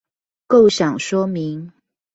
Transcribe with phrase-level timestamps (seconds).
[0.47, 1.73] 構想說明